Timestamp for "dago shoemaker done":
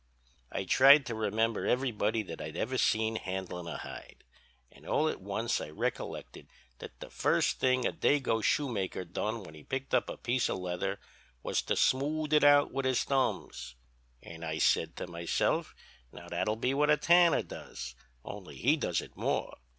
7.91-9.43